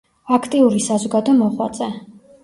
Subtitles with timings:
[0.35, 1.91] აქტიური საზოგადო მოღვაწე.